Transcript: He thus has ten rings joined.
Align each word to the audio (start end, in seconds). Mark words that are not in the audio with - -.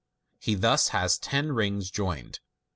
He 0.39 0.55
thus 0.55 0.87
has 0.87 1.19
ten 1.19 1.51
rings 1.51 1.91
joined. 1.91 2.39